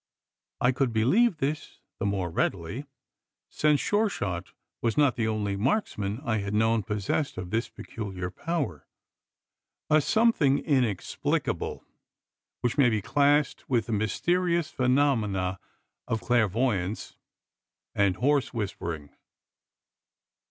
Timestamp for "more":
2.07-2.31